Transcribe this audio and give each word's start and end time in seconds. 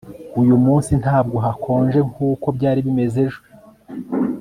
uyu 0.41 0.55
munsi 0.65 0.91
ntabwo 1.01 1.37
hakonje 1.45 1.99
nkuko 2.09 2.47
byari 2.57 2.79
bimeze 2.85 3.17
ejo 3.25 3.41